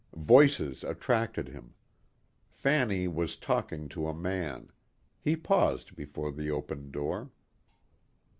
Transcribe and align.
Voices 0.15 0.83
attracted 0.83 1.49
him. 1.49 1.75
Fanny 2.47 3.07
was 3.07 3.35
talking 3.35 3.87
to 3.89 4.07
a 4.07 4.15
man. 4.15 4.69
He 5.19 5.35
paused 5.35 5.95
before 5.95 6.31
the 6.31 6.49
opened 6.49 6.91
door. 6.91 7.29